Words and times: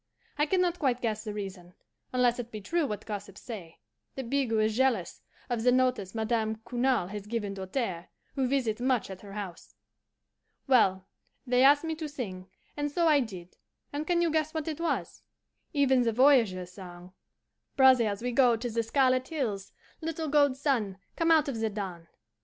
I 0.35 0.47
can 0.47 0.61
not 0.61 0.79
quite 0.79 0.99
guess 0.99 1.23
the 1.23 1.31
reason, 1.31 1.75
unless 2.11 2.39
it 2.39 2.49
be 2.51 2.59
true 2.59 2.87
what 2.87 3.05
gossips 3.05 3.41
say, 3.41 3.77
that 4.15 4.31
Bigot 4.31 4.57
is 4.59 4.75
jealous 4.75 5.21
of 5.47 5.61
the 5.61 5.71
notice 5.71 6.15
Madame 6.15 6.55
Cournal 6.65 7.09
has 7.11 7.27
given 7.27 7.53
Doltaire, 7.53 8.07
who 8.33 8.47
visits 8.47 8.81
much 8.81 9.11
at 9.11 9.21
her 9.21 9.33
house. 9.33 9.75
"Well, 10.65 11.05
they 11.45 11.63
asked 11.63 11.83
me 11.83 11.93
to 11.97 12.09
sing, 12.09 12.47
and 12.75 12.89
so 12.89 13.07
I 13.07 13.19
did; 13.19 13.57
and 13.93 14.07
can 14.07 14.23
you 14.23 14.31
guess 14.31 14.55
what 14.55 14.67
it 14.67 14.79
was? 14.81 15.21
Even 15.71 16.01
the 16.01 16.11
voyageurs' 16.13 16.71
song, 16.71 17.13
'Brothers, 17.75 18.23
we 18.23 18.31
go 18.31 18.55
to 18.55 18.71
the 18.71 18.81
Scarlet 18.81 19.27
Hills, 19.27 19.71
(Little 20.01 20.29
gold 20.29 20.57
sun, 20.57 20.97
come 21.15 21.29
out 21.29 21.47
of 21.47 21.59
the 21.59 21.69
dawn!) 21.69 22.07